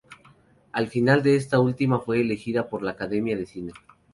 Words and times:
Al 0.71 0.87
final 0.87 1.27
esta 1.27 1.59
última 1.59 1.99
fue 1.99 2.21
elegida 2.21 2.67
por 2.67 2.81
la 2.81 2.89
Academia 2.93 3.37
de 3.37 3.45
cine. 3.45 3.71